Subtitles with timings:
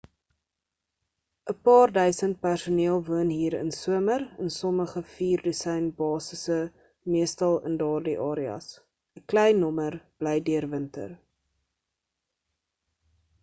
[1.51, 6.57] 'n paar duisend personeel woon hier in somer in sommige vier dosyn basise
[7.15, 8.71] meestal in daardie areas
[9.19, 9.93] 'n klein nommer
[10.23, 11.11] bly deur winter